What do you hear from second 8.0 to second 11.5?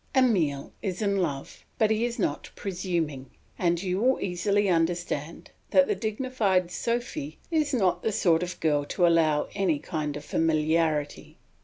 the sort of girl to allow any kind of familiarity.